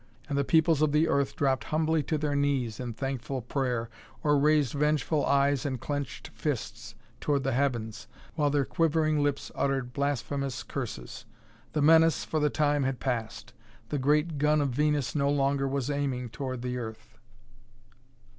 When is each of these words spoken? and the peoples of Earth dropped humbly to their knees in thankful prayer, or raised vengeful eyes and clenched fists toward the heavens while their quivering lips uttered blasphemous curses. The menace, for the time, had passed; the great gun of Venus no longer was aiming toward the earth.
and 0.27 0.35
the 0.35 0.43
peoples 0.43 0.81
of 0.81 0.95
Earth 0.95 1.35
dropped 1.35 1.65
humbly 1.65 2.01
to 2.01 2.17
their 2.17 2.35
knees 2.35 2.79
in 2.79 2.91
thankful 2.91 3.39
prayer, 3.39 3.87
or 4.23 4.35
raised 4.39 4.73
vengeful 4.73 5.23
eyes 5.27 5.63
and 5.63 5.79
clenched 5.79 6.29
fists 6.29 6.95
toward 7.19 7.43
the 7.43 7.51
heavens 7.51 8.07
while 8.33 8.49
their 8.49 8.65
quivering 8.65 9.21
lips 9.21 9.51
uttered 9.53 9.93
blasphemous 9.93 10.63
curses. 10.63 11.25
The 11.73 11.83
menace, 11.83 12.25
for 12.25 12.39
the 12.39 12.49
time, 12.49 12.81
had 12.81 12.99
passed; 12.99 13.53
the 13.89 13.99
great 13.99 14.39
gun 14.39 14.59
of 14.59 14.69
Venus 14.69 15.13
no 15.13 15.29
longer 15.29 15.67
was 15.67 15.91
aiming 15.91 16.29
toward 16.29 16.63
the 16.63 16.79
earth. 16.79 17.19